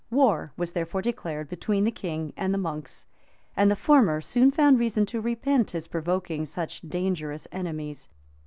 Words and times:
War 0.09 0.51
was 0.57 0.71
therefore 0.71 1.03
declared 1.03 1.47
between 1.47 1.83
the 1.83 1.91
king 1.91 2.33
and 2.35 2.51
the 2.51 2.57
monks; 2.57 3.05
and 3.55 3.69
the 3.69 3.75
former 3.75 4.19
soon 4.19 4.49
found 4.49 4.79
reason 4.79 5.05
to 5.05 5.21
repent 5.21 5.69
his 5.69 5.87
provoking 5.87 6.47
such 6.47 6.81
dangerous 6.81 7.47
enemies. 7.51 8.09